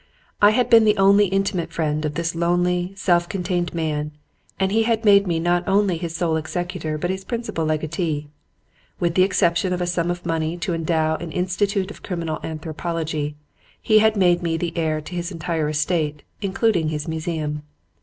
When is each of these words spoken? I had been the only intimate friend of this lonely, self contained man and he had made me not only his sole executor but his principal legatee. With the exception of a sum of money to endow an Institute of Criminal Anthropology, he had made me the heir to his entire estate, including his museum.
I 0.41 0.49
had 0.49 0.67
been 0.67 0.83
the 0.83 0.97
only 0.97 1.27
intimate 1.27 1.71
friend 1.71 2.03
of 2.05 2.15
this 2.15 2.33
lonely, 2.33 2.91
self 2.95 3.29
contained 3.29 3.71
man 3.75 4.11
and 4.59 4.71
he 4.71 4.81
had 4.81 5.05
made 5.05 5.27
me 5.27 5.39
not 5.39 5.63
only 5.67 5.95
his 5.95 6.15
sole 6.15 6.37
executor 6.37 6.97
but 6.97 7.11
his 7.11 7.23
principal 7.23 7.65
legatee. 7.65 8.27
With 8.99 9.13
the 9.13 9.21
exception 9.21 9.73
of 9.73 9.79
a 9.79 9.85
sum 9.85 10.09
of 10.09 10.25
money 10.25 10.57
to 10.57 10.73
endow 10.73 11.17
an 11.17 11.31
Institute 11.31 11.91
of 11.91 12.01
Criminal 12.01 12.39
Anthropology, 12.43 13.35
he 13.79 13.99
had 13.99 14.17
made 14.17 14.41
me 14.41 14.57
the 14.57 14.75
heir 14.75 15.01
to 15.01 15.13
his 15.15 15.31
entire 15.31 15.69
estate, 15.69 16.23
including 16.41 16.89
his 16.89 17.07
museum. 17.07 17.61